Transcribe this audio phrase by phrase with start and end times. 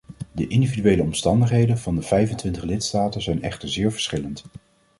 [0.31, 4.43] De individuele omstandigheden van de vijfentwintig lidstaten zijn echter zeer verschillend.